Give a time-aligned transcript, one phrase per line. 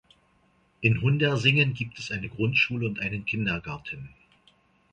[0.81, 4.09] In Hundersingen gibt es eine Grundschule und einen Kindergarten.